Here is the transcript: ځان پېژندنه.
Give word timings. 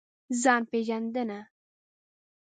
ځان 0.41 0.61
پېژندنه. 0.71 1.39